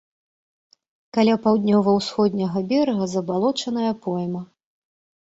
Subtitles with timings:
[1.17, 4.47] Каля паўднёва-ўсходняга берага забалочаная пойма.